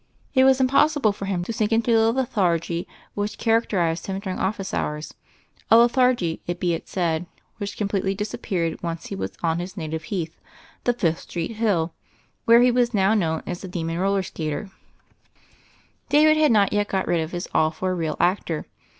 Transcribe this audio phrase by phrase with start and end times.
[0.33, 4.39] It was impossible for him to sink into the lethargy which charac terized him during
[4.39, 5.13] office liours,
[5.69, 7.27] a lethargy, be it said,
[7.59, 10.39] which completely disappeared once he was on his native heath—
[10.85, 11.93] the Fifth Street hill,
[12.45, 15.11] where he was now known as the demon roller skater, x6i 1 62 THE FAIRY
[15.11, 18.17] OF THE SNOWS David had not yet got rid of his awe for a real
[18.19, 18.65] actor.